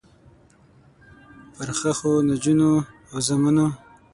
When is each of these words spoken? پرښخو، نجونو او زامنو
پرښخو، 1.55 2.11
نجونو 2.27 2.71
او 3.11 3.17
زامنو 3.27 3.67